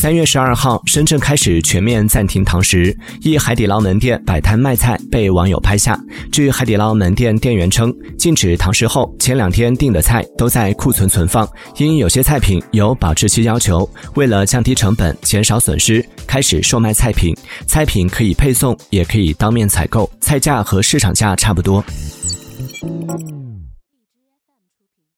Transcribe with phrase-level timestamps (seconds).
[0.00, 5.94] 三月十二号深圳开始全面暂停堂食一海底捞门店摆摊卖菜被网友拍下。
[6.32, 17.36] 据海底捞门店店员称禁止堂食后前两天订的菜都在库存存放因有些菜品有保质期要求为了降低成本减少损失开始售卖菜品。
[17.66, 21.84] 菜品可以配送也可以当面采购菜价和市场价差不多。